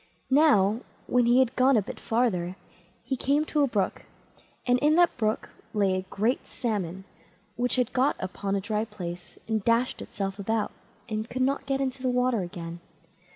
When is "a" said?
1.77-1.81, 3.61-3.67, 5.95-6.07, 8.55-8.61